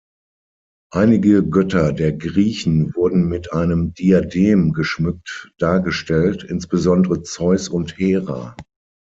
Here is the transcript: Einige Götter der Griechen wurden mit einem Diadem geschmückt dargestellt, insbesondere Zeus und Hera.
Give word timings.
Einige 0.93 1.47
Götter 1.47 1.93
der 1.93 2.13
Griechen 2.13 2.95
wurden 2.95 3.27
mit 3.29 3.53
einem 3.53 3.93
Diadem 3.93 4.73
geschmückt 4.73 5.51
dargestellt, 5.59 6.43
insbesondere 6.43 7.21
Zeus 7.21 7.69
und 7.69 7.99
Hera. 7.99 8.55